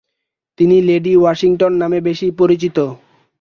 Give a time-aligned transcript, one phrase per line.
[0.59, 2.77] তিনি Lady Washington নামে বেশি পরিচিত।